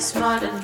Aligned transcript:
Sexy, 0.00 0.57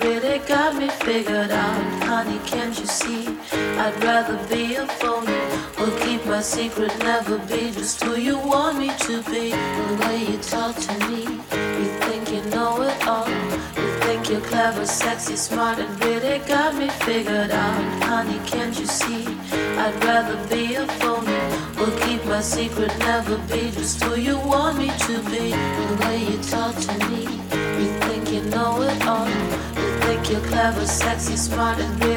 smart, 31.45 31.79
and 31.79 32.14